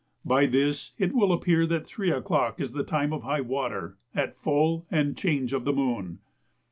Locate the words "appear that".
1.31-1.85